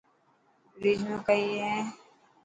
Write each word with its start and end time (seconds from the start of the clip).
فريج 0.71 0.99
۾ 1.11 1.17
ڪئي 1.27 1.43
هي. 1.65 1.75